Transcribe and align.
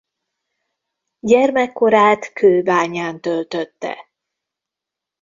Gyermekkorát 1.19 2.33
Kőbányán 2.33 3.21
töltötte. 3.21 4.09